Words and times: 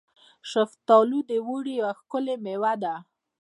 شفتالو 0.51 1.19
د 1.29 1.31
اوړي 1.45 1.73
یوه 1.81 1.91
ښکلې 1.99 2.35
میوه 2.45 2.73
ده. 2.83 2.93